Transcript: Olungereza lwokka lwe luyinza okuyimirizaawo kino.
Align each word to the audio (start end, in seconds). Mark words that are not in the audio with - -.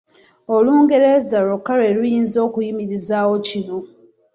Olungereza 0.55 1.37
lwokka 1.45 1.73
lwe 1.77 1.89
luyinza 1.97 2.39
okuyimirizaawo 2.47 3.35
kino. 3.47 3.77